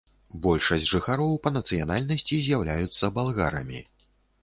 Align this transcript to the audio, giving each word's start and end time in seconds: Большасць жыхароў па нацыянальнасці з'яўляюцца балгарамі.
Большасць 0.45 0.87
жыхароў 0.93 1.37
па 1.45 1.53
нацыянальнасці 1.59 2.43
з'яўляюцца 2.49 3.15
балгарамі. 3.19 3.89